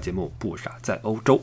[0.00, 1.36] 节目《不傻在欧洲》，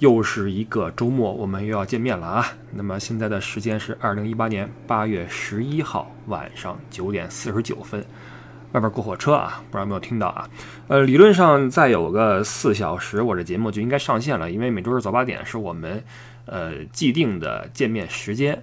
[0.00, 2.46] 又是一个周末，我们又要见面了啊！
[2.72, 8.04] 那么现在的时间是二零一八年八月十一号晚上九点四十九分，
[8.72, 10.50] 外边过火车啊，不知道有没有听到啊？
[10.88, 16.02] 呃，理论上再有个四小时，我这节目就应该上线了，因为每周日早八点是我们
[16.46, 18.60] 呃既定的见面时间。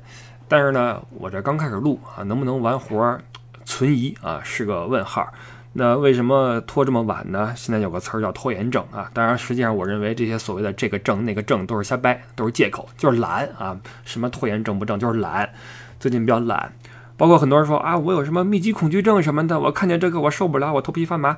[0.50, 3.18] 但是呢，我这刚开始录啊，能不能完活
[3.64, 5.32] 存疑啊，是个问号。
[5.74, 7.54] 那为什么拖这么晚呢？
[7.56, 9.10] 现在有个词儿叫拖延症啊。
[9.14, 13.80] 当然，实际上我认为这些所谓的这个症那个症都是瞎掰，都是借口，就是懒啊。
[14.04, 15.50] 什么拖延症不症，就是懒。
[15.98, 16.74] 最近比较懒，
[17.16, 21.38] 包括很多人说啊，我有什么密集恐惧症什么的，我看见这个我受不了，我头皮发麻。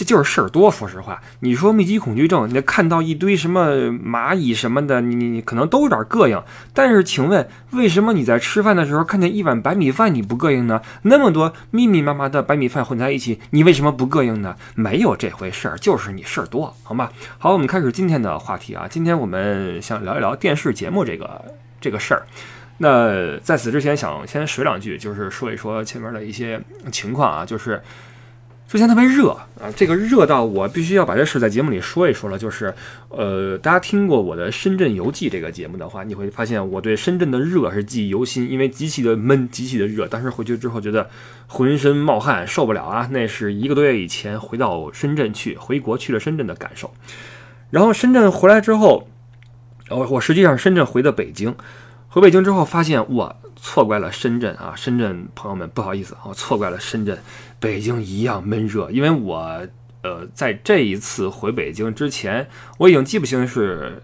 [0.00, 6.42] 这就是事儿多，说实话，你说密集恐惧症，你看到一堆什么蚂蚁什么的，你你可能都有点膈应。
[6.72, 10.80] 但是，请问为什么你在吃饭的时候看见一碗白米饭你不膈应呢？
[11.02, 14.56] 那么多密密麻麻的白米饭混在一起，你为什么不膈应呢？
[14.74, 17.10] 没有这回事儿，就是你事儿多，好吗？
[17.36, 18.88] 好，我们开始今天的话题啊。
[18.88, 21.44] 今天我们想聊一聊电视节目这个
[21.78, 22.22] 这个事儿。
[22.78, 26.58] 那在此之前，想先说两句，就是说一说前面的一些
[26.90, 27.82] 情况啊，就是。
[28.70, 32.38] 之前特别热啊，这个热到我必须要把这事在节目里说一说了。
[32.38, 32.72] 就是，
[33.08, 40.06] 呃，大家听过我的《深圳游记》这个节目的话，你会发现我对深圳的热是记忆犹新，因为极其的闷，极其的热。
[40.06, 41.10] 当时回去之后觉得
[41.48, 43.08] 浑身冒汗，受不了啊！
[43.10, 46.94] 那是一个多月以前回到深圳去，回国去了深圳的感受。
[47.70, 49.08] 然后深圳回来之后，
[49.88, 51.56] 我我实际上深圳回的北京，
[52.06, 54.74] 回北京之后发现我错怪了深圳啊！
[54.76, 57.18] 深圳朋友们，不好意思啊，错怪了深圳。
[57.60, 59.66] 北京一样闷热，因为我
[60.02, 64.02] 呃在这一次回北京之前，我已经记不清是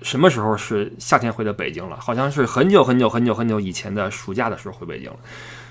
[0.00, 5.16] 什么时候是夏天回的北京了，好像是很久很久很久很久以前的暑假的时候回北京了，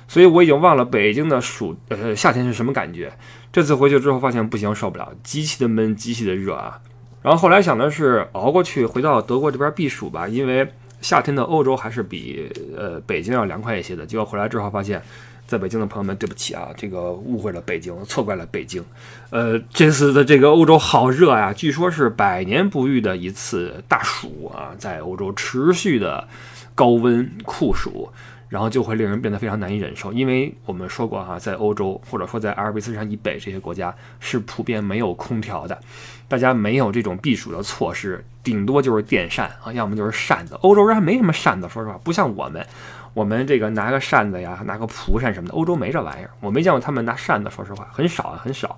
[0.05, 3.13] 所以我已经忘了北京的暑呃夏天是什么感觉。
[3.53, 6.81] 这次回去之后发现不行，受不了，极其的闷，极其的热啊。
[7.21, 10.67] 然后后来想的是熬过去，回到德国这边避暑吧，因为
[10.99, 14.05] 夏天的欧洲还是比呃北京要凉快一些的。
[14.05, 15.01] 结果回来之后发现。
[15.45, 18.83] 在北京的朋友们，对不起啊，这个误会了北京，错怪了北京。
[19.29, 26.27] 呃，这次的这个欧洲好热呀，据说是百年不遇的一次大暑啊，在欧洲持续的
[26.73, 28.09] 高温酷暑，
[28.49, 30.11] 然后就会令人变得非常难以忍受。
[30.13, 35.79] 因为我们说过哈，在欧洲或者说在阿尔卑斯山以北这些国家是普遍没有空调的，
[36.27, 40.55] 大家没有这种避暑的措施，顶多就是电扇啊，要么就是扇子。
[40.61, 42.65] 欧洲人还没什么扇子，说实话，不像我们。
[43.13, 47.49] 我们这个拿个扇子呀，拿个蒲扇什么的，欧洲没这玩意儿，我没见过他们拿扇子。
[47.49, 48.75] 说实话，很少啊，很少。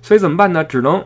[0.00, 0.64] 所以怎么办呢？
[0.64, 1.04] 只能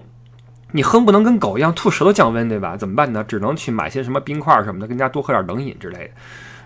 [0.70, 2.76] 你哼不能跟狗一样吐舌头降温，对吧？
[2.76, 3.24] 怎么办呢？
[3.26, 6.10] 只能去买些什么冰块什么的，跟家多喝点冷饮之类的。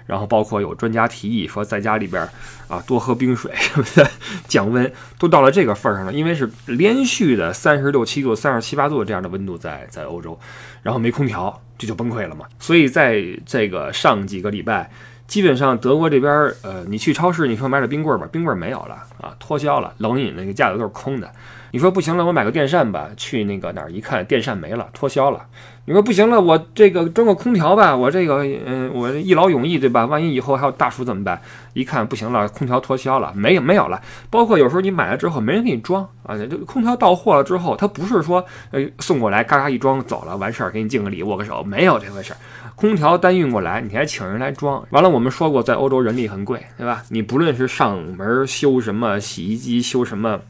[0.04, 2.22] 然后包括有专家提议说，在家里边
[2.68, 4.10] 啊多喝冰水什么的
[4.46, 6.12] 降温，都到了这个份儿上了。
[6.12, 10.38] 因为是连续的三十六七度、三十七八度这样的温度在在欧洲，
[10.82, 12.44] 然后没空调，这就崩溃了嘛。
[12.58, 14.90] 所以在这个上几个礼拜。
[15.26, 21.30] 基本上德国这边，呃，你去超市，你说买点冰棍吧，冰棍没有了啊，脱销了，冷饮那个架子都是空的。
[21.70, 25.44] 你说不行了，我买个电扇吧，去那个哪儿一看，电扇没了，脱销了。
[25.86, 30.06] 你说不行了，我这个装个空调吧，我这个，嗯，我一劳永逸，对吧？
[30.06, 31.40] 万一以后还有大暑怎么办？
[31.72, 34.00] 一看不行了，空调脱销了，没有没有了。
[34.30, 42.36] 包括有时候你买了之后没人给你装啊，这空调到货了之后，他不是说，呃，送过来嘎嘎一装走了完事儿，给你敬个礼握个手，没有这回事儿。
[42.76, 44.84] 空调单运过来，你还请人来装。
[44.90, 47.02] 完了，我们说过，在欧洲人力很贵，对吧？
[47.08, 50.40] 你不论是上门修什么洗衣机，修什么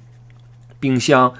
[0.80, 1.32] 冰箱，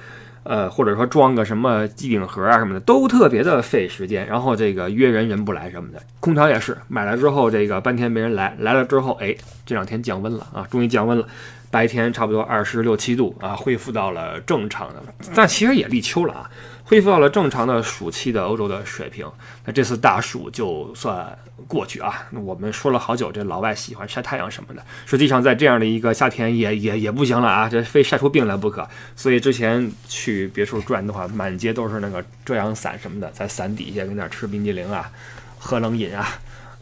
[0.42, 4.26] 呃，或者说装个什么机顶盒啊什么的，都特别的费时间。
[4.26, 9.34] 然后这个约人人不来什么的，空调也是买了之后，这个半天没人来，来了之后，哎，
[9.64, 11.26] 这两天降温了啊，终于降温了。
[11.70, 15.02] 白天差不多二十六七度啊，恢复到了正常的，
[15.34, 16.48] 但其实也立秋了啊，
[16.84, 19.26] 恢复到了正常的暑期的欧洲的水平。
[19.64, 21.36] 那这次大暑就算
[21.66, 22.28] 过去啊。
[22.32, 28.86] 我们说了好久，这老外喜欢晒太阳什么的，实际上在这样的一个夏天也也也不行了啊，这非晒出病来不可。
[29.16, 35.10] 所以之前去别处转的话，满街都是那个遮阳伞什么的，在伞底下跟那吃冰激凌啊，
[35.58, 36.28] 喝冷饮啊，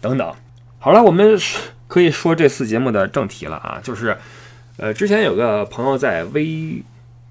[0.00, 0.34] 等等。
[0.78, 1.38] 好了，我们
[1.87, 4.16] 可以说这次节目的正题了啊，就是。
[4.78, 6.82] 呃，之前有个朋友在微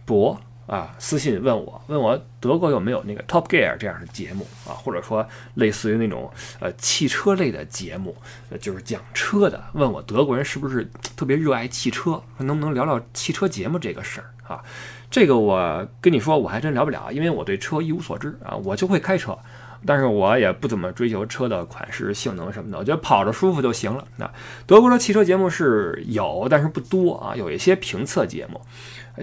[0.05, 0.39] 博
[0.71, 6.31] 啊私信问我，问我德国有没有那个 Top Gear 这样的节目啊，或者说类似于那种
[6.61, 8.15] 呃汽车类的节目，
[8.61, 14.63] 就是讲车的，问我德国人是不是特别热爱汽车，能不能聊聊汽车节目这个事儿啊？
[15.09, 19.37] 这个我跟你说，我还真聊不了，因为我对车一无所知啊，我就会开车，
[19.85, 24.05] 但是我也不怎么追求车的款式、性能什么的，我觉得跑着舒服就行了。
[24.17, 24.29] 那
[24.65, 28.61] 德国的汽车节目是有，但是不多啊，有一些评测节目。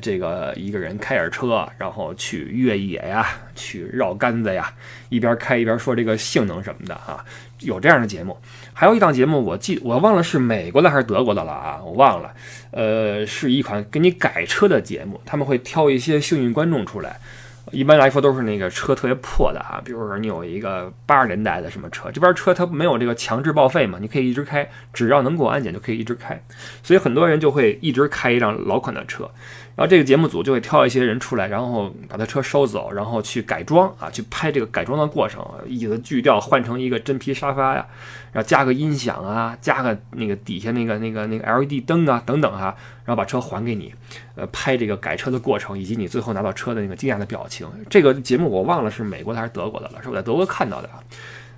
[0.02, 3.26] 这个一个人开着车，然后去越野呀，
[3.56, 4.70] 去绕杆子呀，
[5.08, 7.24] 一边开一边说这个性能什么的啊，
[7.60, 8.36] 有这样的节目。
[8.74, 12.34] 还有一档节目，我记我忘了是美国的还是德国的了啊，我忘了。
[12.70, 17.18] 呃，是一款给你改车的节目，他们会挑一些幸运观众出来。
[17.72, 26.42] 一般来说都是那个车特别破的啊，比如说你有一个八十年代的什么车，这边车它没有这个强制报废嘛，你可以一直开，只要能过安检就可以一直开，
[26.82, 29.30] 所以很多人就会一直开一辆老款的车。
[29.78, 37.86] 然后这个节目组就会挑一些人出来，然后把他车收走，然后去改装啊，去拍这个改装的过程，椅子锯掉换成一个真皮沙发呀，
[38.32, 43.94] 然后加个音响啊，加个那个底下那个那个那个 LED 灯啊等等哈，然后把车还给你，
[44.34, 47.68] 呃，拍这个改车的过程以及你最后拿到车的那个惊讶的表情。
[47.88, 50.98] 这个节目我忘了是美国的还是德国的了，是我在德国看到的啊。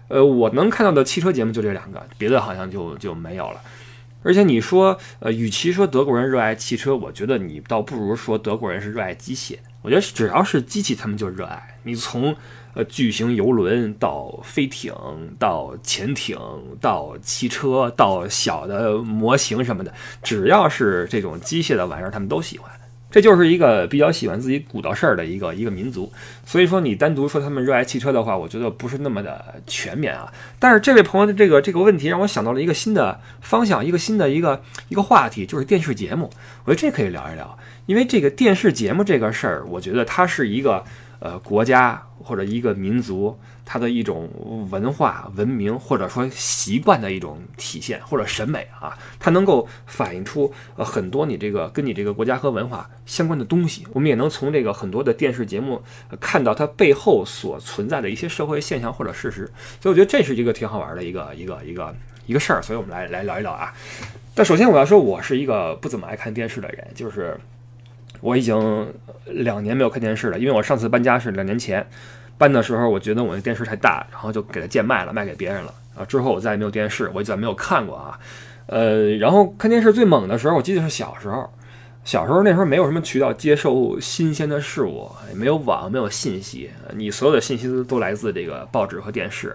[0.09, 3.61] 呃，我能看到的汽车节目就这两个，别的好像就就没有了。
[4.23, 9.57] 而且你说，呃，与其说德国人热爱汽车，我觉得你倒不如说德国人是热爱机械。
[9.83, 11.79] 我觉得只要是机器，他们就热爱。
[11.85, 12.37] 你从
[12.75, 14.95] 呃巨型游轮到飞艇，
[15.39, 16.39] 到潜艇，
[16.81, 22.71] 到汽车，到小的模型什么的，只要是这种机械的玩意儿，他们都喜欢。
[23.11, 26.11] 这就是一个比较喜欢自己鼓捣事儿的一个一个民族，
[26.47, 30.33] 所以说你单独说他们热爱汽车的话，我觉得不是那么的全面啊。
[30.59, 36.31] 但是这位朋友的这个这个问题让我想到了一个新的方向，一个新的一个一个话题，就是电视节目。
[36.65, 40.85] 我觉得这可以聊一聊，因为这个电视节目这个事儿，我觉得它是一个
[41.21, 43.39] 呃国家或者一个民族。
[43.73, 44.29] 它的一种
[44.69, 53.87] 文化、文明或者说习惯的一种体现或者审美啊，它能够反映出呃很多你这个跟你这个国家和文化相关的东西。
[53.93, 55.81] 我们也能从这个很多的电视节目
[56.19, 59.49] 看到它背后所存在的一些社会现象或者事实。
[59.81, 61.95] 所以我觉得这是一个挺好玩的一个一个一个
[62.27, 62.61] 一个事儿。
[62.61, 63.73] 所以我们来来聊一聊啊。
[64.35, 67.39] 但首先我要说，我是一个不怎么爱看电视的人，就是
[68.21, 68.93] 我已经
[69.27, 71.87] 两年没有看电视了，因为我上次搬家是两年前。
[72.39, 75.75] 搬的时候，我觉得我那电视太大，然后就给它贱卖了，卖给别人了。
[75.95, 78.19] 啊，之后我再也没有电视，我再没有看过啊。
[78.65, 81.51] 呃，然后看电视最猛的时候，我记得是小时候。
[82.03, 89.55] 小时候那时候没有什么渠道接受新鲜的事物，也没有网，没有信息，你所有的信息都来自这个报纸和电视。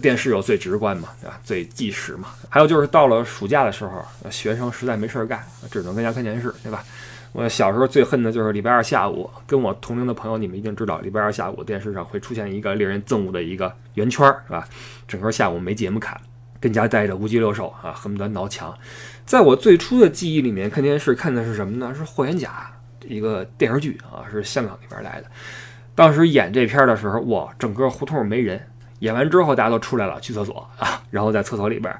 [0.00, 1.40] 电视有最直观嘛，对吧？
[1.42, 2.28] 最即时嘛。
[2.48, 6.84] 还有就是到了暑假的时候，学生实在没事儿干，只能在家看电视，对吧？
[7.34, 14.68] 我小时候最恨的就是礼拜二下午，跟我同龄的朋友，你们一定知道，礼拜二下午电视上会出现一个令人憎恶的一个圆圈，是吧？
[15.08, 16.16] 整个下午没节目看，
[16.60, 18.72] 跟家待着无鸡六兽啊，恨不得挠墙。
[19.26, 21.92] 在我最初的记忆里面，看电视看的是什么呢？
[21.92, 22.70] 是霍元甲
[23.04, 25.26] 一个电视剧啊，是香港那边来的。
[25.96, 28.64] 当时演这片的时候，哇，整个胡同没人。
[29.00, 31.92] 演完之后，大家都出来了，去厕所啊，然后在厕所里边。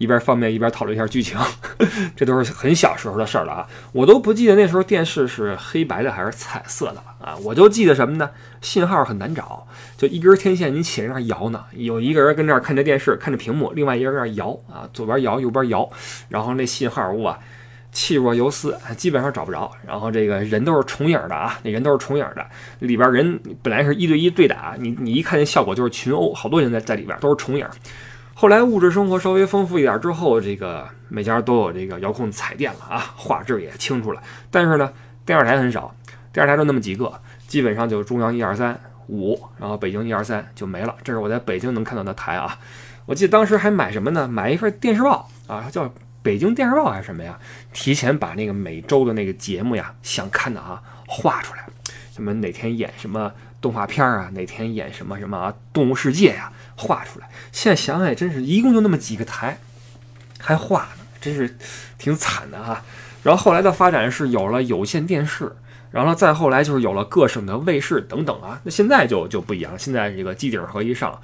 [0.00, 1.38] 一边方便一边讨论一下剧情，
[2.16, 3.68] 这都是很小时候的事儿了啊！
[3.92, 7.36] 我都不记得那时候电视是黑白的还是彩色的了啊！
[7.44, 8.30] 我就记得什么呢？
[8.62, 9.68] 信号很难找，
[9.98, 15.86] 就一根天线，你起来那摇呢，有一个人跟那儿看着电视，看着屏幕，另外一个人在那摇啊，左边摇右边摇，
[16.30, 17.38] 然后那信号哇，
[17.92, 19.70] 气若游丝，基本上找不着。
[19.86, 22.46] 然后这个人都是重影的啊，那人都是重影的，
[22.78, 27.66] 里边人本来是一对一对打，你你一看那效果就是群殴，好多人在在里边都是重影。
[28.40, 34.22] 后来物质生活稍微丰富一点之后，这个每家都有这个遥控彩电了啊，画质也清楚了。
[34.50, 34.90] 但是呢，
[35.26, 35.94] 电视台很少，
[36.32, 37.12] 电视台就那么几个，
[37.46, 40.96] 基本上就中央一二三五，然后北京一二三就没了。
[41.04, 42.58] 这是我在北京能看到的台啊。
[43.04, 44.26] 我记得当时还买什么呢？
[44.26, 45.92] 买一份电视报啊，叫
[46.22, 47.38] 北京电视报还是什么呀？
[47.74, 51.66] 提前把那个每周的那个节目呀，想看的啊画出来，
[52.10, 53.30] 什么哪天演什么
[53.60, 56.50] 动画片啊，哪天演什么什么动物世界呀。
[56.80, 59.58] 画出来，现在想想也真是一共就那么几个台，
[60.38, 61.56] 还画呢，真是
[61.98, 62.82] 挺惨的哈。
[63.22, 65.54] 然后后来的发展是有了有线电视，
[65.90, 68.58] 然后再后来就是有了各省的卫视等等啊。
[68.64, 71.20] 那现在就就不一样了，现在这个机顶盒一上。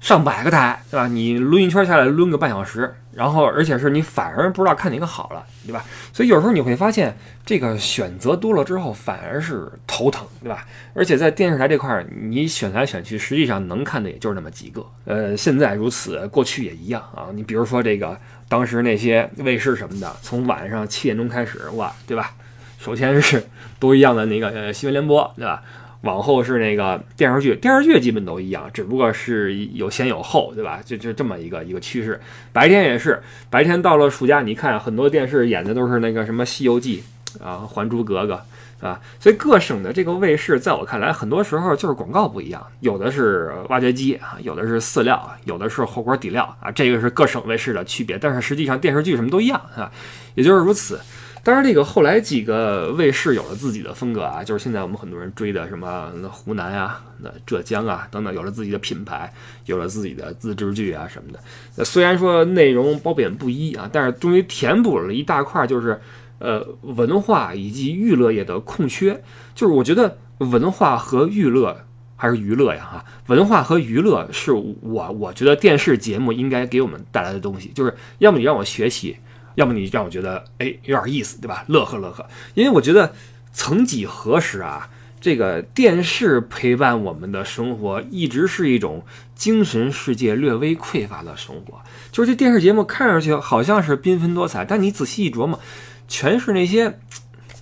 [0.00, 1.08] 上百个台，对吧？
[1.08, 5.84] 你抡一圈下来，抡个半小时，然后而且是你反而不知道看哪个好了，对吧？
[6.12, 10.64] 所以有时候你会发现，这个选择多了之后，反而是头疼，对吧？
[10.94, 14.86] 而且在电视台这块儿，你选来选去，实际上能看的也就是那么几个。
[15.04, 17.26] 呃，现在如此，过去也一样啊。
[17.34, 18.16] 你比如说这个，
[18.48, 22.32] 当时那些卫视什么的，从晚上七点钟开始，哇，对吧？
[22.78, 23.44] 首先是
[23.80, 25.60] 都一样的那个呃新闻联播，对吧？
[26.02, 30.80] 往后是那个电视剧，电视剧基本都一样，只不过是有先有后，对吧？
[30.84, 32.20] 就就这么一个一个趋势。
[32.52, 37.02] 白天也是，白天到了暑假，你看很多电视演的都是那个什么《西游记》
[37.44, 38.40] 啊，《还珠格格》
[38.86, 48.16] 啊，所以各省的这个卫视，在我看来，很多时候就是广告不一样，有的是挖掘机啊，有的是饲料，有的是火锅底料啊，这个是各省卫视的区别。
[48.16, 49.90] 但是实际上电视剧什么都一样啊，
[50.36, 51.00] 也就是如此。
[51.48, 59.32] 当然，这个后来几个卫视有了自己的风格啊，就是现在我们很多人追的什么湖南啊、那浙江啊等等，有了自己的品牌，
[59.64, 61.40] 有了自己的自制剧啊什么的。
[61.76, 65.98] 那虽然说内容褒贬不一啊，但是终于填补了一大块，就是。
[66.40, 69.20] 呃，文化以及娱乐业的空缺，
[69.56, 71.76] 就是我觉得文化和娱乐
[72.14, 79.16] 还是娱乐呀哈，文化和娱乐是我我觉得电视节目应该给我们带来的东西，就是要么你让我学习，
[79.58, 81.64] 要么你让我觉得哎有点意思，对吧？
[81.66, 82.24] 乐呵乐呵。
[82.54, 83.12] 因为我觉得
[83.52, 84.88] 曾几何时啊，
[85.20, 91.80] 这个电视陪伴我们的生活一直是一种精神世界略微匮乏的生活，
[92.12, 95.58] 就是这电视节目看上去好像是缤纷多彩，但你仔细一琢磨。
[96.06, 96.98] 全是那些，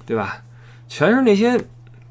[0.05, 0.43] 对吧？
[0.87, 1.65] 全是那些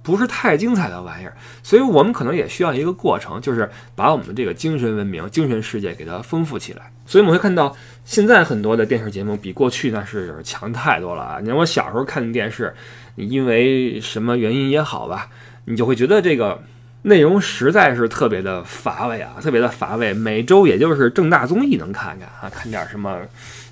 [0.06, 6.92] 不是太精彩的玩意儿，所以我们可能也需要一个过程，就是把我们这个精神文明、精神世界给它丰富起来。
[7.08, 11.40] 所以我们会看到，现在很多的电视节目比过去那是强太多了啊！
[11.42, 12.74] 你看我小时候看的电视，
[13.16, 15.28] 你因为什么原因也好吧，
[15.66, 16.64] 你就会觉得这个
[17.02, 20.14] 内容实在是特别的乏味啊，特别的乏味。
[20.14, 23.20] 每周也就是正大综艺能看看啊，看点什么。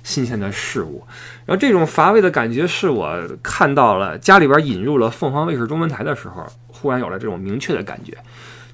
[0.04, 1.04] 新鲜的事物，
[1.46, 8.16] 然后这种乏味的感觉是我看到了家里边引入了凤凰卫视中文台的时候，忽然有了这种明确的感觉，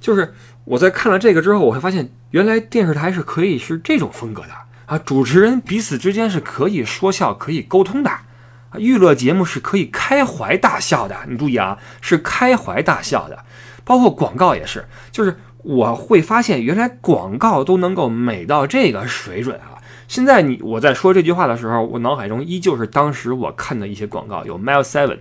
[0.00, 0.34] 就是
[0.64, 4.48] 我在看了这个之后，我会发现原来电视台是可以是这种风格的
[4.86, 11.16] 啊，主持人彼此之间是可以说笑、可以沟通的，啊，娱乐节目是可以开怀大笑的。
[11.28, 13.44] 你注意啊，是开怀大笑的，
[13.84, 19.78] 包括广告也是，就是我会发现原来广告都能够美到这个水准啊。
[20.10, 25.18] 现在你我在说这句话的时候，我脑海中依旧是当时我看的一些广告，有 Mile Seven，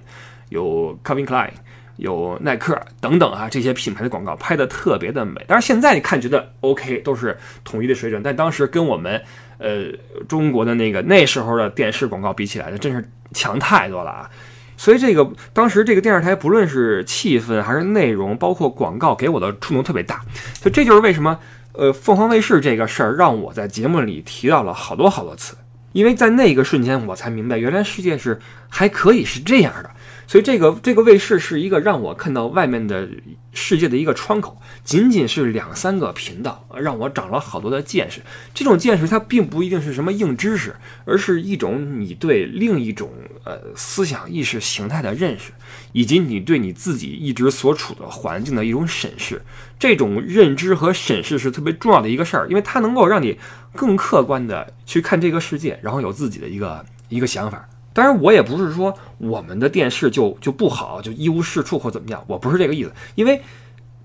[0.49, 1.51] 有 Calvin Klein，
[1.97, 5.45] 有耐克等等啊，这些品牌的广告拍的特别的美。
[5.47, 8.23] 但是现在你看觉得 OK，都是统一的水准。
[8.23, 9.21] 但当时跟我们
[9.59, 9.91] 呃
[10.27, 14.31] 中国的那个那时候的电视广告比起来，那真是强太多了啊！
[14.75, 20.23] 所以这个当时这个电视台不论是气氛还是内容，包括广告，给我的触动特别大。
[20.55, 21.39] 所以这就是为什么。
[21.79, 25.55] 呃，凤凰卫视这个事儿让我在节目里提到了好多好多次，
[25.93, 29.89] 因为在那个瞬间我才明白，原来世界是还可以是这样的。
[30.29, 33.09] 所以这个这个卫视是一个让我看到外面的
[33.51, 38.21] 世界的一个窗口，仅仅是两三个频道，让我长了好多的见识。
[38.53, 43.09] 这种见识它并不一定是什么硬知识，而是一种你对另一种
[43.43, 45.51] 呃思想意识形态的认识，
[45.93, 49.41] 以及你对你自己一直所处的环境的一种审视。
[49.79, 53.39] 这种认知和审视是特别重要的一个事儿，因为它能够让你
[53.73, 57.67] 更客观的去看这个世界，然后有自己的一个一个想法。
[57.99, 62.93] 当然，我也不是说我们的电视就就不好，就一无是处或怎么样，我不是这个意思。
[63.15, 63.41] 因为，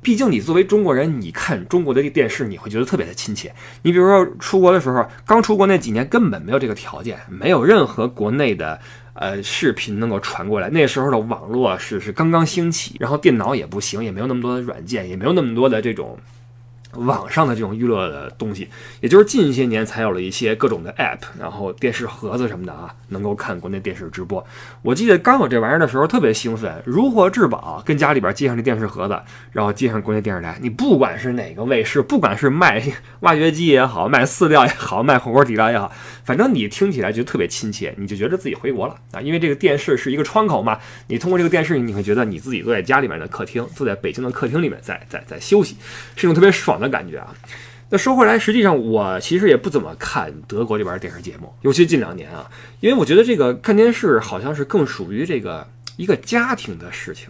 [0.03, 3.55] 毕竟你作为中国人，你看中国的电视，你会觉得特别的亲切。
[3.83, 8.81] 你比如说出国的时候，刚出国那几年根本没有这个条件，没有任何国内的
[9.13, 10.69] 呃视频能够传过来。
[10.71, 16.19] 那时候的网络是是刚刚兴起，然后电脑也不行，也没有那么多的软件，也没有那么多的这种。
[16.97, 18.69] 网上的这种娱乐的东西，
[19.01, 24.45] 也就是近些年才有了一些各种的 App，然后电视盒子什么的啊，能够看国内电视直播。
[24.83, 29.19] 我记得刚有这玩意儿的时候特别兴奋，如获至宝，跟家里边接上这电视盒子，
[29.53, 30.59] 然后接上国内电视台。
[30.61, 32.83] 你不管是哪个卫视，不管是卖
[33.21, 35.93] 挖掘机也好，卖饲料也好，卖火锅底料也好，
[36.25, 40.79] 反正你听起来就特别亲切，你就觉得自己回国了啊，因为这个电视是一个窗口嘛。
[41.09, 45.77] 你通过这个电视，你会觉得你自己坐在家里面的客厅，坐在北京的客厅里面，在在在休息，
[46.17, 46.84] 是一种特别爽的。
[46.85, 47.35] 的感觉啊，
[47.91, 52.51] 那说回来，实际上我其实也不怎么看德国这边电视节目，尤其近两年啊，
[52.81, 57.29] 因为我觉得这个看电视好像是更属于这个一个家庭的事情，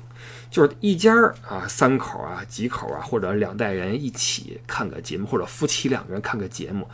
[0.51, 6.89] 就是一家儿啊，三口啊，几口啊，或者两代人一起看个节目，或者夫妻两个人看个节目，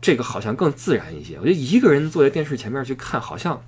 [0.00, 1.36] 这个好像更自然一些。
[1.36, 3.62] 我觉得一个人坐在电视前面去看，好像，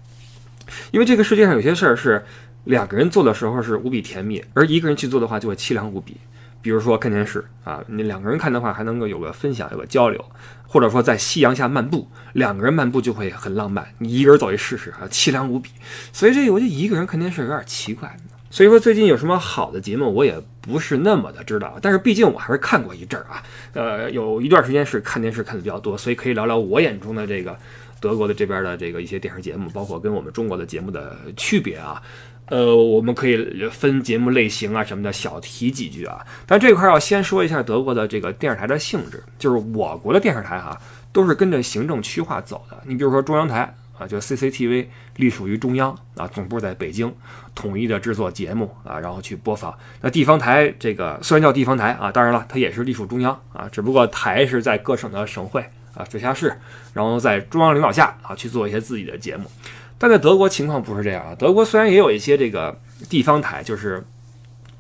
[0.91, 2.25] 因为这个世界上有些事儿是
[2.65, 6.17] 两个人做的时候是无比甜蜜，而一个人去做的话就会凄凉无比。
[6.67, 10.25] 比如说看电视啊，你两个人看的话，还能够有个分享，有个交流，
[10.67, 13.87] 或者说在夕阳下漫步，两个人漫步就会很浪漫。
[13.99, 15.71] 你一个人走一试试啊，凄凉无比。
[16.13, 18.17] 所以这我就一个人看电视有点奇怪。
[18.51, 21.79] 所以说最近有什么好的节目，我也不是那么的知道。
[21.81, 23.41] 但是毕竟我还是看过一阵儿啊，
[23.75, 27.57] 呃，有一段时间是看电视看的比较多，所以可以聊聊我眼中的这个
[28.01, 32.03] 德国的这边的这个一些电视节目，包括跟我们中国的节目的区别啊。
[32.49, 36.25] 呃，我们可以分节目类型啊什么的，小提几句啊。
[36.47, 40.81] 但这块要先说一下德国的这个电视台的性质，就是我国的电视台哈，
[41.13, 42.81] 都是跟着行政区划走的。
[42.85, 44.87] 你比如说中央台啊，就 CCTV
[45.17, 47.13] 隶属于中央啊，总部在北京，
[47.55, 49.77] 统一的制作节目啊，然后去播放。
[50.01, 56.55] 那地方台这个虽然叫地方台啊，当然了，它也是隶属中央啊，只不过台是在各省的省会啊、直辖市，
[56.93, 59.51] 然后在中央领导下啊去做一些自己的节目。
[59.99, 64.05] 但在德国情况不是这样啊，德国虽然也有一些这个地方台，就是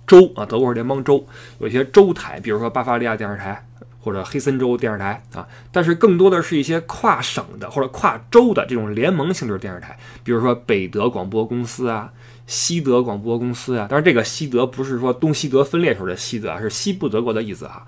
[0.07, 1.27] 州啊，德国是联邦州，
[1.59, 3.63] 有一些州台，比如说巴伐利亚电视台。
[3.99, 12.13] 或者黑森州电视台啊，但是更多的是一些跨省的或者跨州的这种联盟性质电视台，比如说北德广播公司啊、
[12.47, 13.89] 西德广播公司啊。
[13.91, 17.83] 当然，这个西德不是说东西德分裂时候的西德啊，是西部德国的意思啊。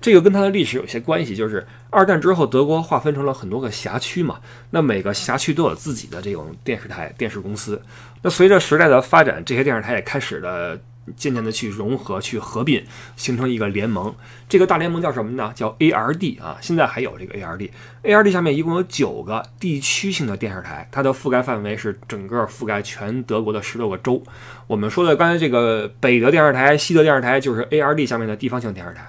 [0.00, 4.40] 这个跟它的历史有些关系，就是二战之后德国划分成了很多个辖区嘛，
[4.70, 7.80] 那每个辖区都有自己的这种电视台、电视公司。
[8.22, 10.78] 那随着时代的发展，这些电视台也开始了。
[11.16, 12.84] 渐渐的去融合、去合并，
[13.16, 14.14] 形成一个联盟。
[14.48, 15.50] 这个大联盟叫什么呢？
[15.56, 17.68] 叫 ARD 啊，现在还有这个 ARD。
[18.04, 24.22] ARD 下面一共有九个地区性的电视台，它的覆盖范围是整个覆盖全德国的十六个州。
[24.68, 29.08] 我们说的刚才这个北德电视台、西德电视台，就是 ARD 下面的地方性电视台。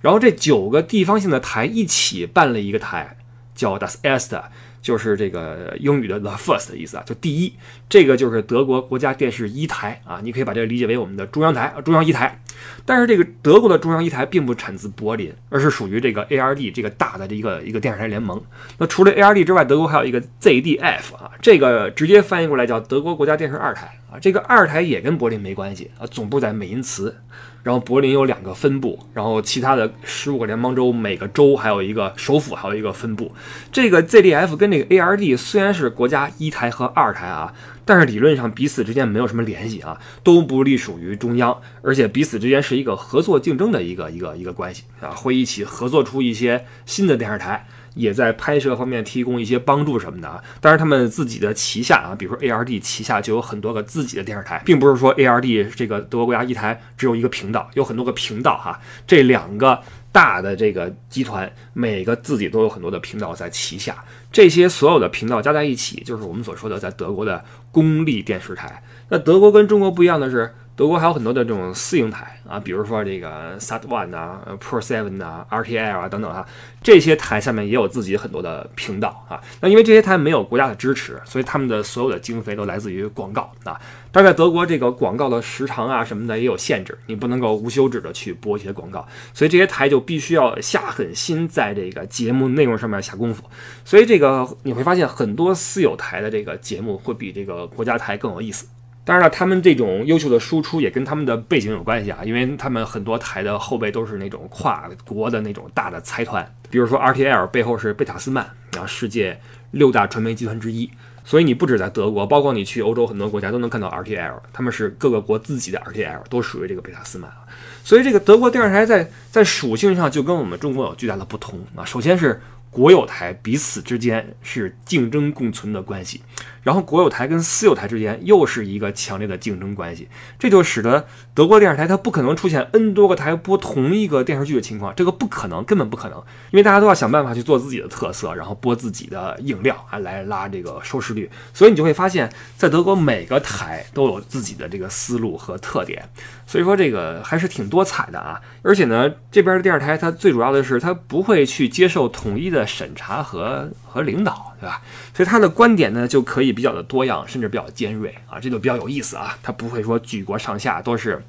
[0.00, 3.16] 然后这九个地方性的台一起办了一个台，
[3.54, 4.42] 叫 Das Erste。
[4.82, 7.52] 就是这个英语的 the first 的意思啊，就第一，
[7.86, 12.40] 这个就是德国国家电视一台啊，你可以把这个理解为我们的中央台，中央一台。
[12.86, 18.42] 但是这个德国的中央一台并不产自柏林，而是属于这个 ARD 这个大的这一个一个电视台联盟。
[18.78, 27.14] 那除了 ARD 之外，德国还有一个 ZDF 啊，这个直接翻译过来叫德国国家电视二台啊，这个二台也跟柏林没关系啊，总部在美因茨。
[27.62, 33.32] 然后柏林有两个分部，然后其他的十五个联邦州，每个州还有一个首府，还有一个分部。
[33.70, 37.52] 这个 ZDF 跟这个 ARD 虽然是国家一台和二台啊，
[37.84, 47.66] 但是理论上彼此之间没有什么联系啊，都不隶属于中央，而且彼此之间是一个合作竞争的一个一个一个关系啊，会一起合作出一些新的电视台。
[48.00, 58.80] 也在拍摄方面提供一些帮助什么的啊，当然他们自己的旗下啊，比如说 ARD 旗下就有很多个自己的电视台，并不是说 ARD 这个德国国家一台只有一个频道，有很多个频道哈。
[59.06, 59.78] 这两个
[60.10, 68.82] 大的这个集团，每个自己都有很多的频道在旗下，这些所有的频道加在一起，就是我们所说的在德国的公立电视台。
[69.10, 70.54] 那德国跟中国不一样的是。
[70.80, 76.46] 德国还有很多的这种私营台啊，比如说这个 Sat One 啊、Pro Seven 啊、RTL 啊等等啊，
[76.82, 79.38] 这些台下面也有自己很多的频道啊。
[79.60, 83.78] 那因为这些台没有国家的支持，所以他们的所有的经费都来自于广告啊。
[84.10, 93.44] 但在德国，这个广告的时长啊什么的也有限制，你不能够无休止的去播一些广告，所以这些台就必须要下狠心在这个节目内容上面下功夫。
[93.84, 98.66] 所以这个你会发现，很多私有台的这个节目会比这个国家台更有意思。
[99.10, 109.36] 当然了，他们这种优秀的输出也跟他们的背景有关系啊，因为他们很多台的后背都是那种跨国的那种大的财团，比如说 RTL 背后是贝塔斯曼，然后世界
[109.72, 110.88] 六大传媒集团之一，
[111.24, 117.38] 所以你不止在德国，包括你去欧洲很多国家都能看到 RTL，他们是各个国自己的 RTL，都属于这个贝塔斯曼啊。
[117.82, 121.84] 所以这个德国电视台在在属性上就跟我们中国有巨大的不同啊。
[121.84, 126.20] 首先是国有台彼此之间是竞争共存的关系。
[126.62, 136.18] 然后国有台跟私有台之间又是一个强烈的竞争关系，这就使得德国电视台它不可能出现 N 多个台播同一个电视剧的情况，这个不可能，根本不可能，
[136.50, 146.08] 因为大家都要想办法去做自己的特色，然后播自己的硬料啊来拉这个收视率，所以你就会发现，在德国每个台都有自己的这个思路和特点，
[146.46, 154.82] 所以说这个还是挺多彩的啊，而且呢，这边的电视台它最主要的是它不会去接受统一的审查和和领导，对吧？
[155.14, 156.50] 所以他的观点呢就可以。
[156.50, 159.38] 比较的多样，甚至比较尖锐啊，这就比较有意思啊。
[159.40, 161.22] 他不会说举国上下都是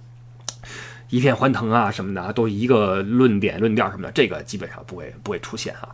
[1.09, 5.87] 一片欢腾啊什么的，都一个论点、论调什么的，这个基本上不会不会出现啊。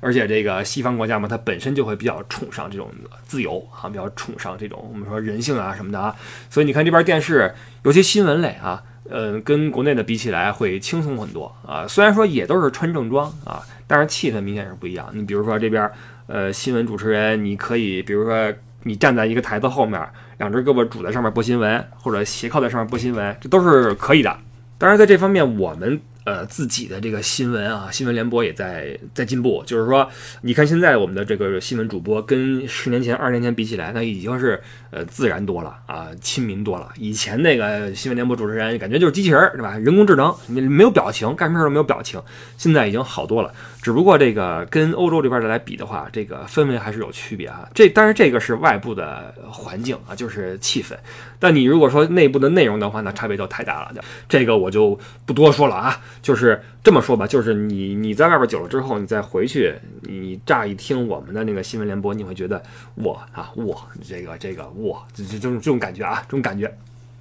[0.00, 2.92] 而且这个西方国家嘛，它本身就会比较崇尚这种
[3.26, 6.14] 自由啊，比较崇尚这种我们说人性啊什么的啊。
[6.50, 7.52] 所以你看这边电视
[7.84, 11.88] 有些新闻类啊，嗯，跟国内的比起来会轻松很多啊。
[11.88, 15.08] 虽然说也都是穿正装啊，但是气氛明显是不一样。
[15.14, 15.90] 你比如说这边
[16.26, 18.52] 呃新闻主持人，你可以比如说。
[18.86, 19.98] 你站在一个台子后面，
[20.36, 24.38] 两只胳膊拄在上面播新闻，或者斜靠在上面播新闻，这都是可以的。
[24.76, 25.98] 当然，在这方面，我们。
[26.26, 29.62] 呃，自己的这个新闻啊，新闻联播也在在进步。
[29.66, 30.08] 就是说，
[30.40, 34.58] 你看现在我们的这个新闻主播跟十年前、二十年前比起来，那已经是
[34.94, 36.88] 呃自然多了啊，亲民多了。
[36.96, 39.76] 以前那个新闻联播主持人感觉就是机器人，对吧？
[39.76, 42.22] 人工智能，你没有表情，干什么事都没有表情。
[42.56, 43.52] 现在已经好多了，
[43.82, 47.68] 只不过这个跟欧洲这边的来比的话，这个氛围还是有区别啊。
[47.74, 50.94] 这当然这个是外部的环境啊，就是气氛。
[51.40, 53.92] 但你如果说内部的内容的话，那差别就太大了。
[54.28, 56.00] 这个我就不多说了啊。
[56.22, 62.62] 就是这么说吧，就是你你在外边久了之后，你再回去，你乍一听我们的那个新闻联播，你会觉得
[62.94, 63.76] 我啊我，
[64.06, 66.72] 这个这个哇，这这这种这种感觉啊，这种感觉。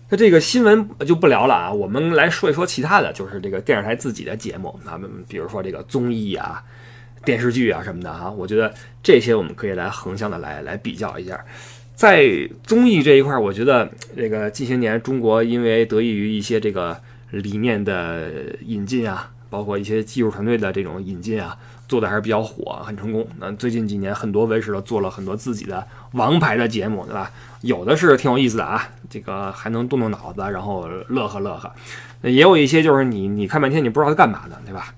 [0.09, 6.63] 那这个新闻就不聊了啊，我们来说一说其他的，就是这个电视台自己的节目咱们，比如说这个综艺啊、
[7.25, 8.71] 电视剧啊什么的哈，我觉得
[9.01, 11.43] 这些我们可以来横向的来来比较一下。
[11.95, 12.27] 在
[12.63, 16.99] 综艺这一块，我觉得这个近些年中国因为得益于一些这个
[17.31, 18.29] 理念的
[18.65, 23.25] 引进啊，包括一些技术团队的这种引进啊，做的还是比较火，很成功。
[23.39, 27.31] 那最近几年很多卫视都做了很多自己的王牌的节目，对吧？
[27.63, 31.71] 有的是挺有意思的啊，这个还能动动脑子，然后乐呵乐呵。
[32.21, 34.93] 也有一些就是你你看半天你不知道他干嘛的，对吧？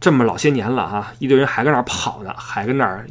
[0.00, 3.06] 这么老些年了啊，一堆人还跟那儿跑呢，还跟那儿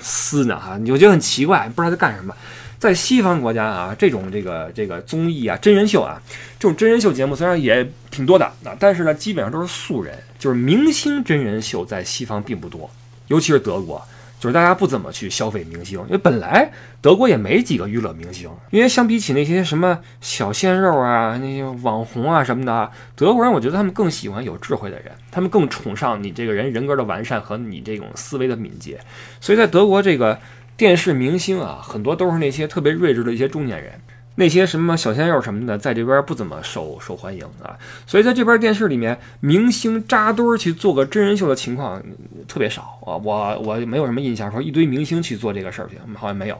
[0.00, 2.34] 撕呢哈，你就觉得很奇怪，不知道他干什么。
[2.78, 6.20] 在西方国家啊，这种这个这个综艺啊、真人秀啊，
[6.58, 12.90] 这种真人秀节目虽然也挺多的啊，但是呢，基本上都是素人，就是明星真人秀在西方并不多，
[13.28, 14.02] 尤其是德国，
[14.40, 28.98] 就是大家不怎么去消费明星，因为本来德国也没几个娱乐明星，因为相比起那些什么小鲜肉啊、那些网红啊什么的，德国人我觉得他们更喜欢有智慧的人，他们更崇尚你这个人人格的完善和你这种思维的敏捷，
[29.40, 30.36] 所以在德国这个。
[30.76, 33.92] 电视明星啊，很多都是那些特别睿智的一些中年人，
[34.36, 37.76] 那些什么小鲜肉什么的，在这边不怎么受受欢迎啊。
[38.06, 42.02] 所以在这边电视里面，明星扎堆去做个真人秀的情况
[42.48, 43.16] 特别少啊。
[43.16, 46.56] 我我没有什么印象说一堆明星去做这个事儿去，好像没有。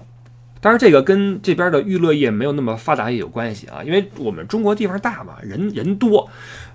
[0.61, 6.29] 当然，这个跟这边的娱乐业没有那么发达也有关系啊，因为我们中国地方大嘛，人人多。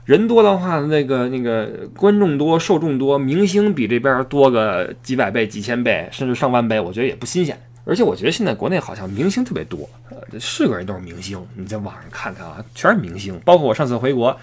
[0.05, 7.60] 人多的话，那个那个观众多，受众多，明星比这边多个几百倍、几千倍，甚至上万倍，我觉得也不新鲜。
[7.85, 11.47] 而且我觉得现在国内好像明星特别多，呃，是个人都是明星。
[11.53, 13.39] 你在网上看看啊，全是明星。
[13.45, 14.37] 包括我上次回国，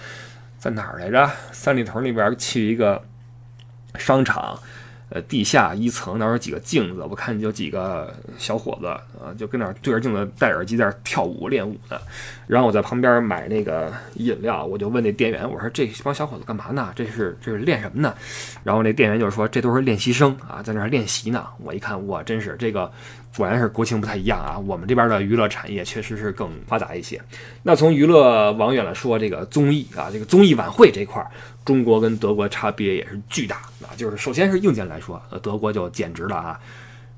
[0.58, 1.28] 在哪儿来着？
[1.50, 3.02] 三里屯那边去一个
[3.96, 4.58] 商场。
[5.14, 11.98] 呃，地下一层那儿有几个镜子，我看有几个小伙子啊，就跟那儿对着镜子戴耳机在那儿跳舞练舞呢。
[12.46, 16.90] 然后我在旁边买那个饮料，我就问那店员，我说这帮小伙子干嘛呢？
[16.96, 18.14] 这是这是练什么呢？
[18.64, 21.46] 然后那店员就说这都是练习生啊，在那儿练习呢。
[21.62, 22.90] 我一看，哇，真是这个。
[23.34, 24.58] 果然是国情不太一样啊！
[24.58, 27.18] 我们这边的娱乐产业确实是更发达一些。
[27.62, 31.30] 那从娱乐往远了说，这个综艺啊，这个综艺晚会这块儿，
[31.64, 33.90] 中国跟德国差别也是巨大啊。
[33.96, 36.60] 就是首先是硬件来说，德国就简直了啊，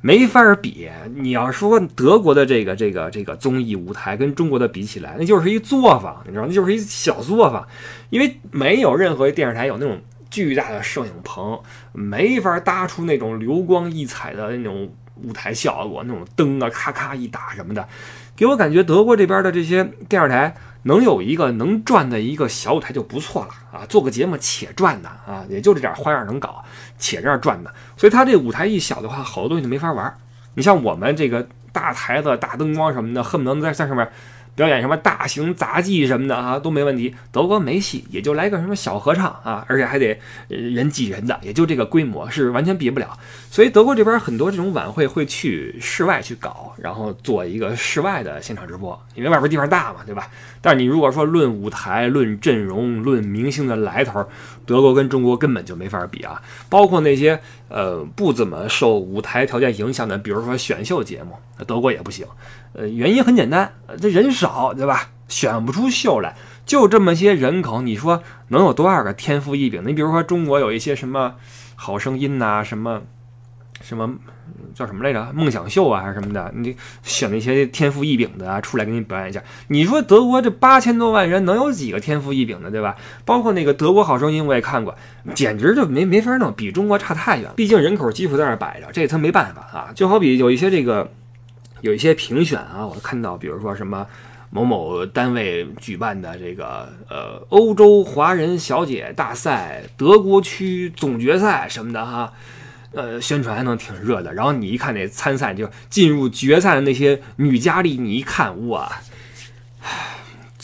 [0.01, 0.89] 没法比。
[1.15, 7.67] 你要说德国的这个这个这个综艺舞台跟中国的比起来，那就是一作坊，你知道，那就是一小作坊，
[8.11, 11.61] 因为没有任何一电视台有那种巨大的摄影棚，
[11.93, 14.91] 没法搭出那种流光溢彩的那种。
[15.23, 17.89] 舞台效果那种灯啊，咔咔一打什么的，
[18.35, 20.53] 给我感觉德国这边的这些电视台
[20.85, 23.85] 能有一个能转的一个小舞台就不错了啊！
[23.87, 26.65] 做个节目且转的啊，也就这点花样能搞，
[26.99, 27.75] 且这样转的。
[27.97, 30.17] 所以他这舞台一小的话，好多东西就没法玩。
[30.55, 34.09] 你像我们这个大台子、大灯光什么的，恨不能在在上面。
[34.57, 37.13] 表演什么大型杂技什么的啊都没问题。
[37.33, 40.17] 德国没戏，也就来个什么小合唱啊，而且还得
[40.47, 43.19] 人挤人的，也就这个规模是完全比不了。
[43.51, 50.29] 所以德国这边很多这种晚会会去室外去搞，然后做一个室外的现场直播，因为外边地方大嘛，对吧？
[50.65, 54.27] 但是你如果说论舞台、论阵容、论明星的来头，
[54.65, 56.41] 德国跟中国根本就没法比啊。
[56.71, 62.27] 包括那些呃不怎么受舞台条件影响的，比如说选秀节目，德国也不行。
[62.73, 65.11] 呃，原因很简单，这人少，对吧？
[65.29, 69.83] 选不出秀来，就这么些人口，你说能有多少个天赋异禀？
[69.87, 71.35] 你比如说中国有一些什么
[71.77, 73.03] 好声音呐，什么
[73.85, 74.13] 什么
[74.75, 75.33] 叫什么来着？
[75.33, 76.51] 梦想秀啊，还是什么的？
[76.57, 79.43] 你选那些天赋异禀的啊，出来给你表演一下。
[79.69, 82.97] 你说德国这八千多万人，能有几个天赋异禀的，对吧？
[83.25, 84.97] 包括那个德国好声音，我也看过，
[85.35, 87.51] 简直就没没法弄，比中国差太远。
[87.55, 89.93] 毕竟人口基数在那摆着，这他没办法啊。
[89.95, 91.11] 就好比有一些这个。
[91.81, 94.07] 有一些评选啊，我看到，比如说什么
[94.49, 102.33] 某某单位举办的这个呃欧洲华人小姐大赛德国区总决赛什么的哈，
[102.95, 104.33] 呃宣传还能挺热的。
[104.35, 108.91] 然后你一看那参赛就进入决赛的那些女佳丽，你一看哇，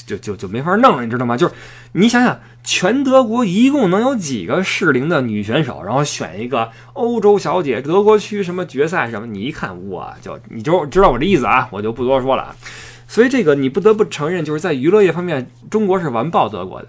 [0.06, 1.36] 就就就没法弄了，你知道吗？
[1.36, 1.54] 就是
[1.92, 2.40] 你想想。
[2.62, 5.82] 全德国一共能有几个适龄的女选手？
[5.82, 9.26] 然后选一个欧洲小姐德国区什么决赛什么？
[9.26, 12.54] 你一看哇，就你就知道我这意思啊，我就不多说了。
[13.08, 16.88] 所以这个你不得不承认，就是在娱乐业方面，中国是完爆德国的。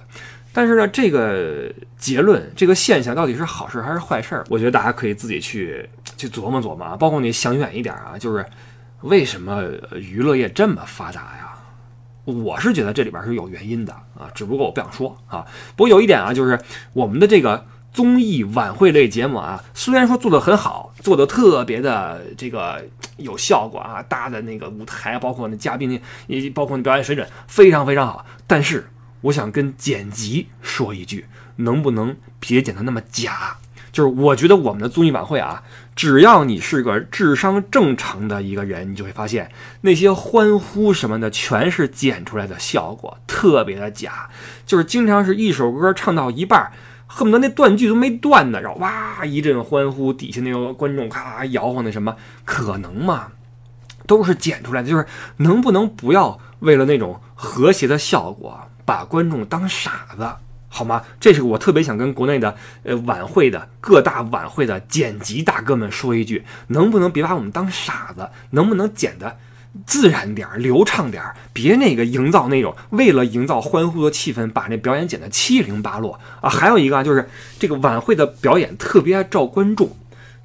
[0.54, 4.44] 但是呢，这个结论，这个现象到底是好事还是坏事？
[4.50, 6.96] 我觉得大家可以自己去去琢磨琢磨啊。
[6.96, 8.46] 包括你想远一点啊，就是
[9.02, 11.48] 为什么娱乐业这么发达呀？
[12.26, 15.46] 我是觉得这里边是有原因的啊，只不过我不想说啊。
[15.76, 16.60] 不过有一点啊，就是
[16.94, 22.86] 我们的这个综艺晚会类节目啊，虽然说做的很好，做的特别的这个
[23.18, 28.88] 有效果啊，搭的那个舞台，包括那嘉宾，也包括那表演水准非常非常好，但是
[29.22, 31.26] 我想跟剪辑说一句，
[31.58, 33.58] 能不能别剪得那么假？
[33.92, 35.64] 就是我觉得我们的综艺晚会啊，
[35.98, 44.30] 只要你是个智商正常的一个人，你就会发现那些欢呼什么的全是剪出来的效果，特别的假。
[44.66, 46.72] 就是经常是一首歌唱到一半，
[47.06, 53.34] 恨不得那断句都没断呢，然后哇一阵欢呼，底下那个观众咔摇晃那什么，可能吗？
[54.08, 54.88] 都是剪出来的。
[54.88, 55.06] 就是
[55.38, 60.30] 能不能不要为了那种和谐的效果，把观众当傻子？
[60.68, 61.02] 好吗？
[61.18, 68.28] 这是我特别想跟国内的呃晚会的各大晚会的剪辑大哥们说一句：能不能别把我们当傻子？
[68.50, 69.38] 能不能剪得
[69.86, 71.34] 自然点儿、流畅点儿？
[71.54, 76.50] 别那个营造那种为了营造欢呼的气氛，把那表演剪得七零八落啊！
[76.50, 79.96] 还有一个啊，就是这个晚会的表演特别爱照观众。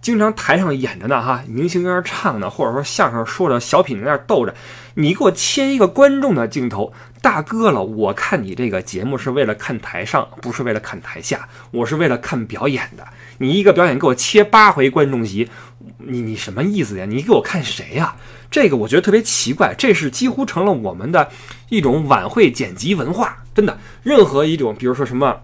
[0.03, 4.55] 经常台上演着呢，哈，明星在那唱呢，或者说相声说着，小品在那逗着，
[4.95, 6.93] 你给我切一个观众的镜头，
[7.27, 13.05] 大哥了，我看你这个节目是为了看台上，不是为了看台下，我是为了看表演的。
[13.39, 15.51] 你一个表演给我切八回观众席，
[15.99, 17.05] 你你什么意思呀？
[17.05, 18.15] 你给我看谁呀？
[18.49, 21.29] 这个我觉得特别奇怪，这是几乎成了我们的
[21.69, 25.41] 一种晚会剪辑文化，真的，任何一种，比如说什么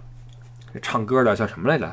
[0.81, 1.93] 唱歌的叫什么来着？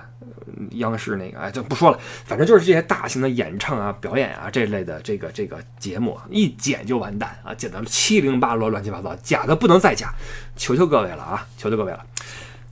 [0.72, 10.14] 央视那个哎，就不说了，反正就是这些大型的演唱啊、表演啊这类的这个这个节目，一剪就完蛋啊，剪得七零八落、乱七八糟，假的不能再假，
[10.56, 12.06] 求求各位了啊，求求各位了。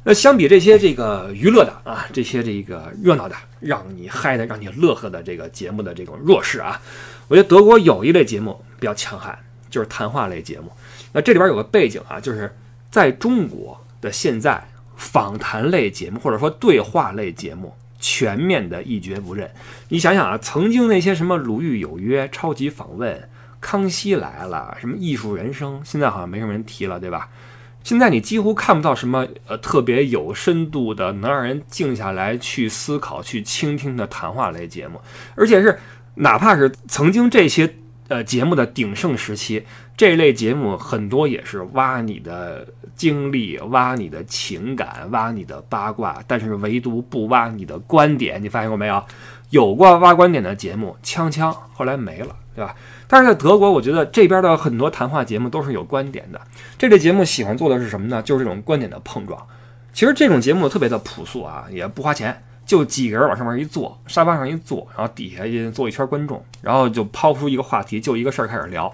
[0.04, 6.82] 那相比这些这个娱乐的啊，这些这个热闹的、让你嗨的、让你乐呵的这个节目的这种弱势啊，
[7.28, 9.38] 我觉得德国有一类节目比较强悍，
[9.70, 10.72] 就是谈话类节目。
[11.12, 12.56] 那这里边有个背景啊，就是
[12.90, 14.66] 在中国的现在。
[14.98, 19.50] 访谈类节目或者说对话类节目全面的一蹶不振。
[19.88, 23.16] 你想想啊，曾经那些什么《鲁豫有约》《超级访问》
[23.62, 27.30] 《康熙来了》什么《艺术人生》，现在好像没什么人提了，对吧？
[27.84, 35.00] 现在你几乎看不到什么呃特别有深度的、能让人静下来去思考、去倾听的谈话类节目，
[35.36, 35.80] 而且是
[36.16, 37.76] 哪怕是曾经这些。
[38.08, 39.66] 呃，节目的鼎盛时期，
[39.96, 42.66] 这类节目很多也是挖你的
[42.96, 48.42] 经历、挖你的情感、挖你的八卦，但是唯独不挖你的观点。
[48.42, 49.04] 你发现过没有？
[49.50, 52.76] 有过挖观点的节目，锵锵，后来没了，对吧？
[53.08, 56.42] 但是在德国，我觉得这边的很多谈话节目都是有观点的。
[56.78, 58.22] 这类节目喜欢做的是什么呢？
[58.22, 59.42] 就是这种观点的碰撞。
[59.94, 62.44] 其实这种节目特别的朴素啊，也不花钱。
[62.68, 68.94] 就几个人往上面一坐，沙发上一坐，然后底下坐一圈观众，然后就抛出一个话题，就一个事儿开始聊，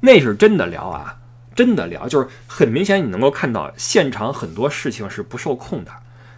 [0.00, 1.16] 那是真的聊啊，
[1.56, 5.90] 真的聊，就是很明显你能够看到现场很多事情是不受控的，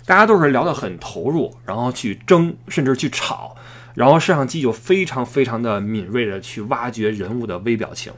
[0.07, 3.57] 大家都是聊得很投入，然后去争，甚至去吵，
[3.95, 8.13] 然后摄像机就非常非常的敏锐的去挖掘人物的微表情，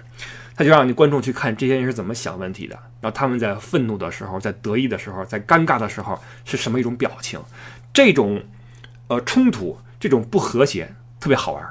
[0.54, 7.40] 他就让你观众去看这些人是怎么想问题的，然后他们在愤怒的时候，在得意的时候，在尴尬的时候是什么一种表情，
[7.94, 8.38] 这种。
[9.08, 11.66] 呃，冲突这种不和谐特别好玩，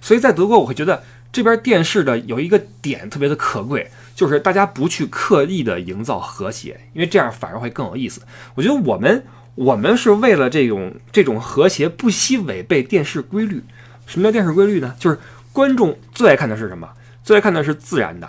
[0.00, 8.20] 所以在德国我会觉得这边电视的有一个点特别的可贵，就是大家不去刻意的营造和谐，因为这样反而会更有意思。
[8.56, 13.62] 我觉得我们我们是为了这种这种和谐，不惜违背电视规律。
[14.06, 14.94] 什么叫电视规律呢？
[14.98, 15.18] 就是
[15.52, 16.88] 观众最爱看的是什么？
[17.22, 18.28] 最爱看的是自然的、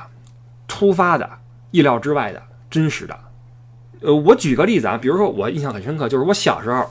[0.68, 1.28] 突发的、
[1.72, 3.20] 意料之外的、真实的。
[4.02, 6.88] 呃，我举个例子啊，比如说我印象很深刻，就是我小时候。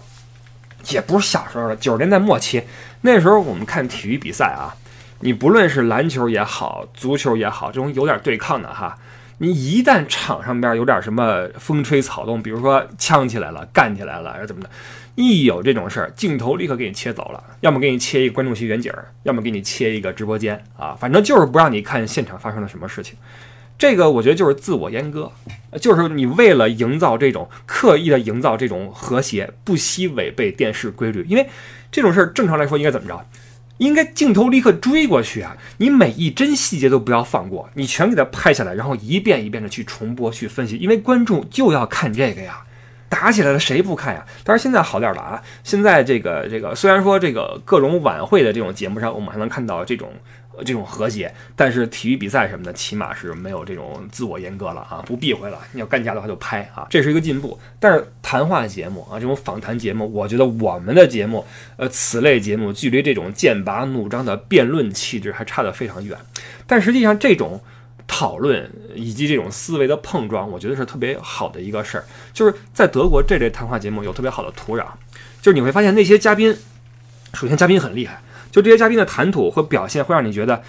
[0.90, 2.62] 也不是小时候了，九十年代末期，
[3.03, 4.75] 那时候我们看体育比赛啊，
[5.21, 8.99] 你不论是篮球也好，足球也好，这种有点对抗的哈，
[9.38, 14.71] 你一旦场上边有点什么风吹草动，比如说呛起来了、干起来了，还是怎么的，
[15.14, 18.92] 一有这种事儿，镜头立刻给你切走了，要么给你切一个观众席远景，
[19.23, 23.16] 要么给你切一个直播间啊，反正就是不让你看现场发生了什么事情。
[23.78, 25.32] 这个我觉得就是自我阉割，
[25.80, 31.24] 就是你为了营造这种刻意的营造这种和谐，不惜违背电视规律。
[31.28, 31.48] 因为
[31.90, 33.26] 这种事儿正常来说应该怎么着？
[33.78, 35.56] 应该镜头立刻追过去啊！
[35.78, 42.62] 你每一帧细节都不要放过，你全给它拍下来，然后一遍一遍的去重播、去分析，因为观众就要看这个呀。
[43.08, 44.24] 打起来了谁不看呀？
[44.44, 45.42] 但是现在好点了啊！
[45.64, 50.12] 现在这个这个虽然说这个各种晚会的这种节目上，我们还能看到这种。
[50.65, 55.59] 这种和谐，但是体育比赛什么的，起码是没有这种自我阉割了啊，不避讳了。
[55.73, 57.59] 你要干架的话就拍啊，这是一个进步。
[57.81, 61.45] 但是谈话节目啊，这种访谈节目，我觉得我们的节目，
[61.77, 66.19] 呃，此类节目距离这种剑拔弩张的辩论气质还差得非常远。
[66.67, 67.61] 但实际上，这种。
[68.09, 72.05] 讨论以及这种思维的碰撞，我觉得是特别好的一个事儿。
[72.35, 74.85] 就是在德国这类谈话节目有特别好的土壤，
[75.41, 76.55] 就是你会发现那些嘉宾，
[77.33, 78.21] 首先嘉宾很厉害，
[78.53, 80.62] 就这些嘉宾的谈吐和表现会让你觉得。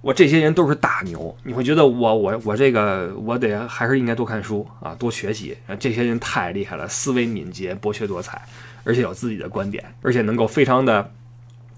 [0.00, 5.58] 我这些人都是大牛，你会觉得我我我这个我得还是应该多看书啊，多学习。
[5.80, 8.40] 这些人太厉害了，思维敏捷，博学多才，
[8.84, 11.10] 而且有自己的观点，而且能够非常的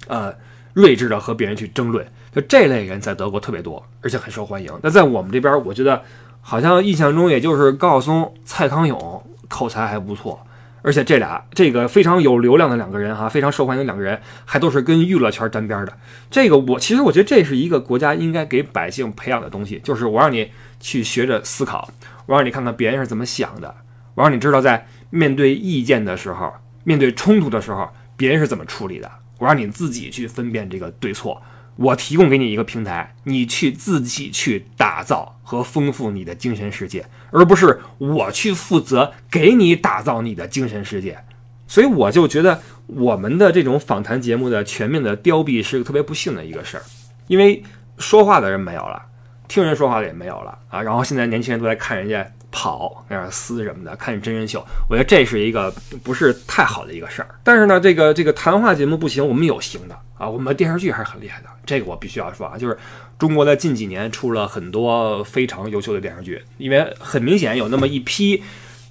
[0.06, 0.34] 呃
[0.74, 2.06] 睿智的和别人去争论。
[2.30, 4.70] 就这类人在德国特别多，而且很受欢迎。
[4.82, 6.02] 那在我们这边，我觉得
[6.42, 10.38] 好像印象中也就是高晓松、蔡康永口才还不错。
[10.82, 15.92] 而且这俩这个非常有流量的两个人哈，非常受欢迎的两个人，还都是跟娱乐圈沾边的。
[16.30, 21.88] 这个我其实我觉得这是一个国家应该给百姓培养的东西，就是我让你去学着思考，
[22.26, 23.74] 我让你看看别人是怎么想的，
[24.14, 26.52] 我让你知道在面对意见的时候，
[26.84, 31.42] 面对冲突的时候，别人是怎么处理的，我让你自己去分辨这个对错。
[31.80, 41.18] 我提供给你一个平台，你去自己去打造和丰富你的精神世界，而不是我去负责给你打造你的精神世界。
[41.66, 46.82] 所以我就觉得我们的这种访谈节目的全面的凋敝是个特别不幸的一个事儿，
[47.28, 47.62] 因为
[47.96, 49.02] 说话的人没有了，
[49.48, 50.82] 听人说话的也没有了啊。
[50.82, 57.28] 然后现在年轻人都在看人家跑、那样撕什么的，看真人秀，我觉得这是一个不是太好的一个事儿。
[57.42, 59.96] 但是呢，这个这个谈话节目不行，我们有行的。
[60.18, 62.76] 啊，我们电视剧还是很厉害的，这个我必须要说啊，就是
[63.18, 68.42] 中国在近几年出了很多非常优秀的电视剧，因为很明显有那么一批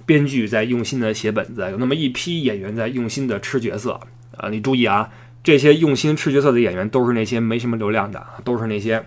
[0.04, 4.00] 编剧在用心的写本子，有那么一批演员在用心的吃角色
[4.36, 4.48] 啊。
[4.48, 5.08] 你注意啊，
[5.44, 9.00] 这些用心吃角色的演员都是那些没什么流量的，都是那些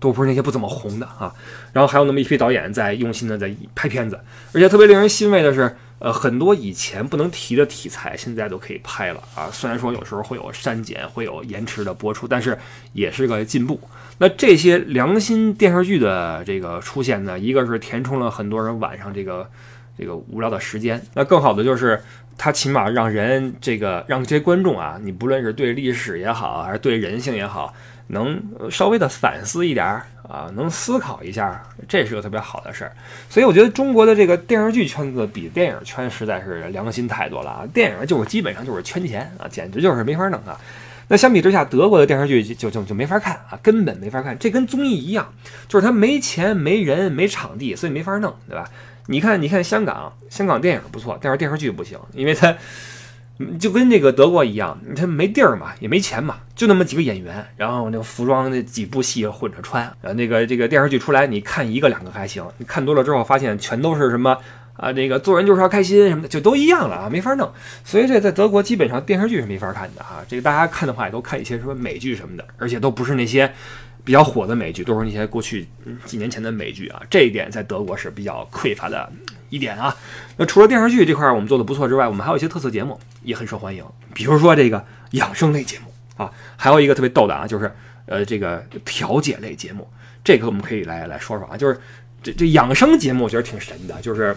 [0.00, 1.32] 都不是那些不怎么红的啊。
[1.72, 4.18] 然后还有那么一批导演在用心的在拍片子，
[4.52, 5.76] 而且特别令人欣慰的是。
[6.00, 9.50] 呃，很多以前不能提的题材，现在都可以拍了啊。
[9.52, 12.56] 虽然说有时候会有删减，会有延迟的播出，但是
[12.94, 13.78] 也是个进步。
[14.16, 19.46] 那这些良心电视剧的这个出现呢，一个是填充了很多人晚上这个
[19.98, 22.02] 这个无聊的时间，那更好的就是
[22.38, 27.74] 它起码让人这个让这些观众啊，你不论是对历史也好，还是对人性也好。
[28.10, 32.92] 能稍微的反思一点儿啊，能思考一下，这是个特别好的事儿。
[33.28, 37.66] 所以我觉得中国的这个电视剧圈子比电影圈实在是良心太多了啊！
[37.72, 40.58] 电影就是基本上就是圈钱啊，简直就是没法弄啊。
[41.08, 44.38] 那相比之下，德国的电视剧就就就没法看啊，根本没法看。
[44.38, 45.32] 这跟综艺一样，
[45.68, 48.68] 就是他没钱、没人、没场地，所以没法弄，对吧？
[49.06, 52.56] 你看，你看香港，香港电影不错，但是电视剧不行，因为它。
[53.58, 64.36] 就跟这个德国一样，他没地儿嘛，也没钱嘛，就那么几个演员，然后那个服装那几部戏混着穿，呃，那个这个电视剧出来，你看一个两个还行，你看多了之后发现全都是什么
[64.74, 67.50] 啊，这个做人就是要开心什么的，就都一样了啊，没法弄。
[67.84, 73.50] 所以这在德国基本上电视剧是没法看的啊，这个大家看的话也都看一些什么美剧什么的，而且都不是那些
[74.04, 75.66] 比较火的美剧，都是那些过去
[76.04, 79.10] 几年前的美剧啊，这一点在德国是比较匮乏的。
[79.50, 79.92] 一点啊，
[80.36, 87.72] 那除了电视剧这块我们做的不错之外，我们还有一些特色节目也很受欢迎，比如说这个养生类节目啊，还有一个特别逗的啊，就是
[88.06, 89.88] 呃这个调解类节目，
[90.24, 91.80] 这个我们可以来来说说啊，就是
[92.22, 94.36] 这这养生节目我觉得挺神的，就是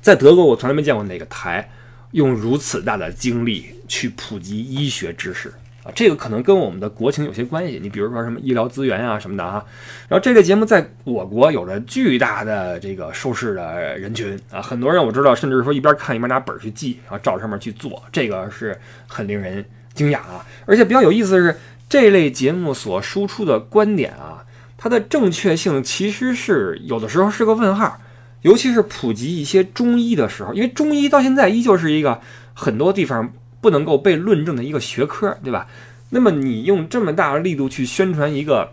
[0.00, 1.68] 在德国我从来没见过哪个台
[2.12, 5.52] 用如此大的精力去普及医学知识。
[5.84, 7.78] 啊，这个可能跟我们的国情有些关系。
[7.80, 9.62] 你比如说什么医疗资源啊什么的啊，
[10.08, 18.74] 然后这个节目在我国有着巨大的这个收视的人群啊，很多人我知道，甚至说一边看一边拿本去记，然后照上面去做，这个是
[19.06, 20.42] 很令人惊讶啊。
[20.64, 24.42] 而且比较有意思的是，这类节目所输出的观点啊，
[24.78, 28.00] 它的正确性其实是有的时候是个问号，
[28.40, 32.22] 尤其是普及一些中医的时候，因为中医到现在依旧是一个
[32.54, 33.34] 很多地方。
[33.64, 35.66] 不能够被论证的一个学科，对吧？
[36.10, 38.70] 那么你用这么大的力度去宣传一个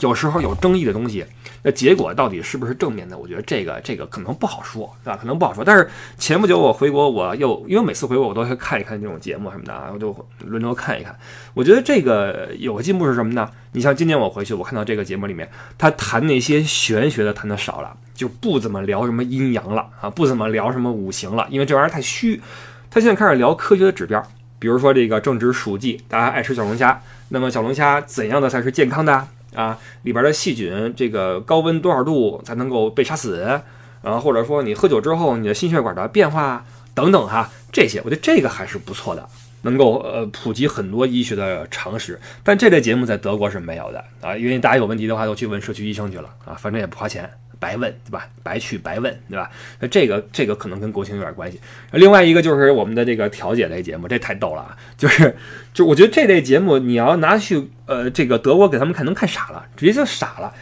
[0.00, 1.24] 有时候有争议的东西，
[1.62, 3.16] 那结果到底是不是正面的？
[3.16, 5.18] 我觉得这个这个可能不好说，对吧？
[5.18, 5.64] 可能不好说。
[5.64, 11.18] 但是前不久我回国，我又因为每次回国我都会看一看这种节目什么的啊，我就轮流看一看。
[11.54, 13.50] 我觉得这个有个进步是什么呢？
[13.72, 22.40] 你像今年我回去，我看到这个节目里面，他谈那些玄学的谈的少了，就不怎么聊什么阴阳了啊，不怎么聊什么五行了，因为这玩意儿太虚。
[22.94, 24.22] 他现在开始聊科学的指标，
[24.58, 27.00] 比如说这个正值暑季，大家爱吃小龙虾。
[27.30, 29.78] 那么小龙虾怎样的才是健康的啊？
[30.02, 33.58] 里边的细菌，这个高温多少度才能够被杀死？
[34.02, 39.26] 然后或者说你喝酒之后你的心血管的变化等等哈，这些我觉得这个还是不错的，
[39.62, 42.20] 能够呃普及很多医学的常识。
[42.42, 47.30] 但这类节目在德国是没有的啊，因为大家有问题的话都去问社区医生去了啊，反正也不花钱。
[47.62, 48.26] 白问对吧？
[48.42, 49.48] 白去白问对吧？
[49.78, 51.60] 那这个这个可能跟国情有点关系。
[51.92, 54.76] 另外一个就是我们的这个调解类节目，这太逗了啊！
[54.98, 55.36] 就是
[55.72, 60.52] 就我觉得这类节目你要拿去呃这个德国给他们看，能看傻了，直接就傻了。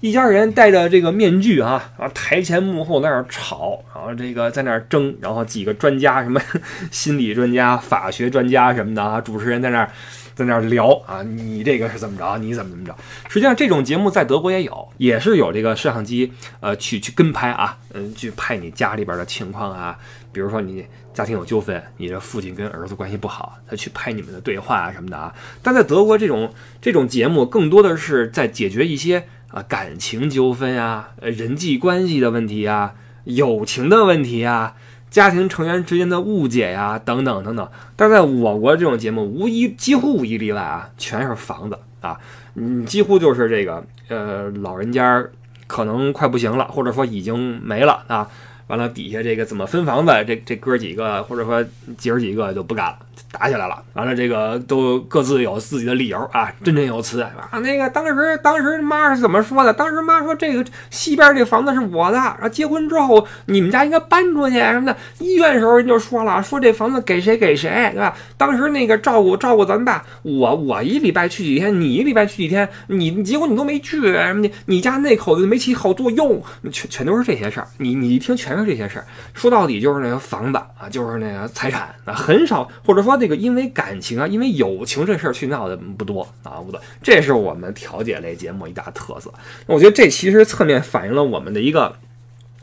[0.00, 6.40] 一家人戴着这个面具啊，然后台前幕后在那儿吵，然后这个在那儿争，然后几个专家什么
[6.90, 9.90] 心理专家、法学专家什么的啊，主持人在那儿
[10.38, 12.38] 在那儿聊啊，你这个是怎么着？
[12.38, 12.94] 你怎么怎么着？
[13.28, 19.98] 实际上这种节目在德国也有，也是有这个摄像机呃去去跟拍啊，嗯，去拍你家里边的情况啊，
[20.30, 25.34] 比如说你家庭有纠纷，你的父亲跟儿子关系不好，他去拍你们的对话啊什么的啊。
[25.60, 29.24] 但在德国这种这种节目更多的是在解决一些。
[29.50, 32.92] 啊，感情纠纷呀，呃，人际关系的问题呀，
[33.24, 34.74] 友情的问题呀，
[35.10, 37.68] 家庭成员之间的误解呀，等等等等。
[37.96, 42.18] 但在我国这种节目，无一几乎无一例外啊，全是房子啊，
[42.54, 45.24] 嗯，几乎就是这个，呃，老人家
[45.66, 48.28] 可能快不行了，或者说已经没了啊，
[48.68, 51.64] 完了底下这个怎么分房子，这这哥几个或者说
[51.98, 52.98] 姐儿几个就不干了。
[53.30, 57.58] 打起来了，完了这个都各自有自己的理由啊，振振有词啊。
[57.58, 59.72] 那个当时当时妈是怎么说的？
[59.72, 64.96] 当时妈说这个西边这房子是我的，然后结婚之后你们家应该搬出去什么的。
[65.18, 68.16] 医院时候人就说了，说这房子给谁给谁，对吧？
[68.38, 76.42] 当时那个照顾照顾咱爸，我我一礼拜去几天，你一礼拜去几天，你结果你都没去什么的，你家那口子没起好作用，
[76.72, 77.66] 全全都是这些事儿。
[77.76, 83.18] 你你一听全是这些事儿，说到底就是那个房子啊，就是那个财产啊，很少或者说。
[83.18, 86.80] 这个因为感情啊，因为友情这事儿去闹的不多啊，不多。
[87.02, 89.28] 这是我们调解类节目一大特色。
[89.66, 91.96] 我觉得这其实侧面反映了我们的一个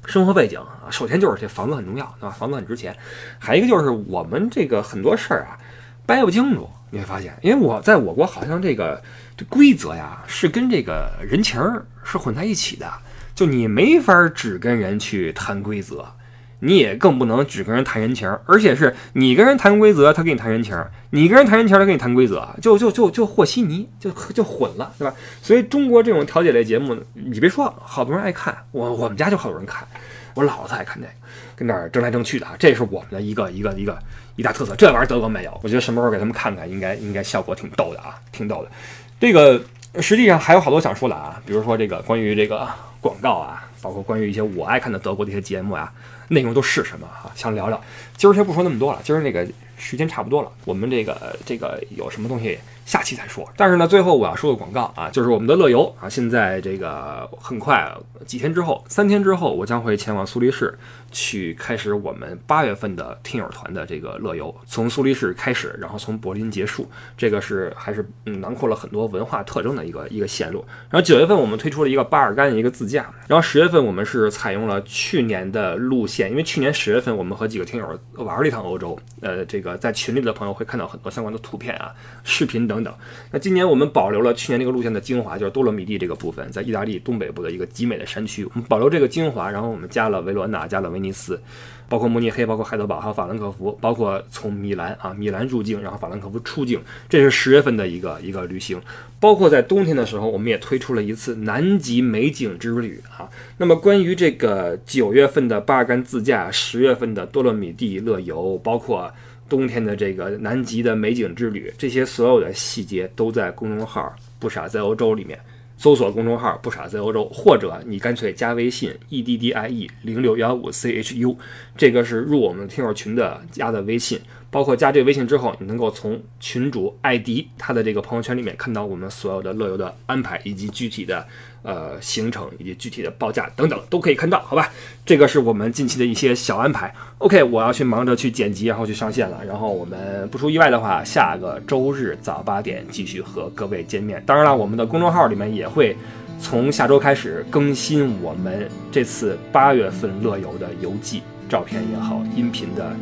[0.05, 0.87] 生活背景啊。
[0.89, 2.29] 首先就是这房子很重要，对吧？
[2.29, 2.95] 房子很值钱。
[3.37, 5.59] 还一个就是我们这个很多事儿啊
[6.05, 9.03] 掰不清楚，你会发现，因为我在我国好像这个
[9.35, 12.89] 这规则呀是跟这个人情儿是混在一起的，
[13.35, 16.13] 就你没法只跟人去谈规则。
[16.59, 20.73] 你也更不能只跟人谈人情，而且是你跟人谈规则，他跟你谈人情；
[21.11, 25.13] 你跟人谈人情，他跟你谈规则，就就就就和稀泥，就就混了，对吧？
[25.43, 29.85] 所以中国这种调解类节目，你别说，好多人爱看，我我们家就好多人看，
[30.33, 31.13] 我老子爱看这个，
[31.57, 33.99] 跟那儿争来争去的，这是我们的一个一个一个
[34.37, 34.73] 一大特色。
[34.75, 38.71] 这玩意儿德国没有，我觉得什么时候给他们看看，应该应该效果挺逗的啊，挺逗的。
[39.19, 39.61] 这个
[40.01, 42.67] 实际上还有好多想说的啊，比如说这个关于这个
[42.99, 45.91] 广告啊，包括关于一些我爱看的德国的一些节目啊。
[46.29, 47.31] 内容都是什么啊？
[47.35, 47.81] 想聊聊，
[48.17, 49.45] 今儿先不说那么多了，今儿那个
[49.77, 52.57] 时间差不多了，我们这个这个有什么东西？
[52.85, 53.51] 下期再说。
[53.57, 57.91] 但是呢，最后我要说个广告啊，就是我们的乐游啊，现在这个很快
[58.27, 60.77] 几天之后，三天之后，我将会前往苏黎世
[61.11, 66.87] 去开始我们八月份的听友团的这个乐游，从苏黎世开始，然后从柏林结束。
[67.17, 70.63] 这个是还是嗯囊括了很多文化特征的一个一个线路。
[70.91, 81.93] 然后九月份我们推出了一个巴尔干一个自驾，然后十月份我们是采用了去年的路线，因为去年十月份我们和几个听友玩了一趟欧洲，呃，这个在群里的朋友会看到很多相关的图片啊、
[82.23, 82.83] 视频等。
[82.83, 82.93] 等，
[83.31, 91.41] 那今年我们保留了去年那个路线的精华，就是多洛米蒂这个部分，在意大利东北部的一个极美的山区，我们保留这个精华，然后我们加了维罗纳，加了威尼斯，
[91.87, 98.81] 包括慕尼黑，包括海德堡，还有法兰克福，包括从米兰啊，米兰入境，然后法兰克福出境，这是十月份的一个一个旅行。
[99.19, 103.29] 包括在冬天的时候，我们也推出了一次南极美景之旅啊。
[103.57, 109.11] 那么关于这个九月份的巴尔干自驾，十月份的多洛米蒂乐游，包括。
[109.47, 115.39] 冬天的这个南极的美景之旅，这些所有的细节都在公众号“不傻在欧洲”里面
[115.77, 121.37] 搜索公众号“不傻在欧洲”，或者你干脆加微信 e d d i e 零六幺五 c h u，
[121.77, 124.19] 这个是入我们听友群的加的微信。
[124.55, 131.27] 包括加这个微信之后，你能够从群主艾迪他的这个朋友圈里面看到我们所有的乐游的安排以及具体的
[131.61, 134.71] 呃行程以及具体的报价等等都可以看到，好吧？
[135.05, 136.95] 这个是我们近期的一些小安排。
[137.17, 139.43] OK，我要去忙着去剪辑，然后去上线了。
[139.45, 144.23] 然后我们不出意外的话，下个周日早八点继续和各位见面。
[144.25, 145.93] 当然了，我们的公众号里面也会
[146.39, 152.95] 从下周开始更新我们这次八月份乐游的游记，照片也好，音频的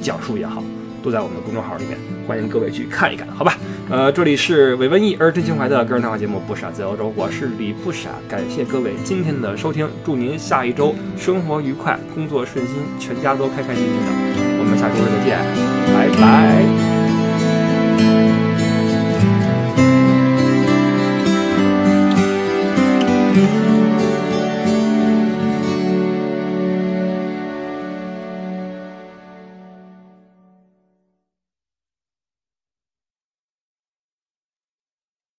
[0.00, 0.64] 讲述也好。
[1.04, 3.58] 都在我们的公众号里面，欢迎各位去看一看，好吧？
[3.90, 14.12] 呃，这里是伪文艺而真情怀的个人谈话节目《不傻在欧洲》，我是李不傻，感谢各位今天的收听，祝您下一周生活愉快，工作顺心，全家都开开心心的。
[14.58, 15.38] 我们下周日再见，
[15.92, 16.93] 拜拜。